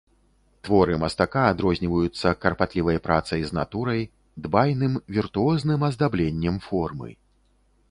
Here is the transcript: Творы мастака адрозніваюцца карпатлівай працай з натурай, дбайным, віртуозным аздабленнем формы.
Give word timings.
Творы 0.67 0.93
мастака 1.01 1.43
адрозніваюцца 1.49 2.27
карпатлівай 2.45 2.97
працай 3.09 3.45
з 3.51 3.57
натурай, 3.59 4.01
дбайным, 4.47 4.93
віртуозным 5.21 5.79
аздабленнем 5.91 6.55
формы. 6.69 7.09